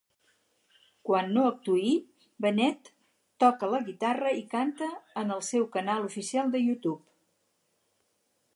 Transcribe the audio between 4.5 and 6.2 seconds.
canta en el seu canal